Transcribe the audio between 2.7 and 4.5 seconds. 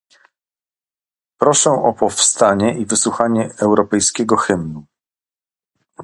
i wysłuchanie europejskiego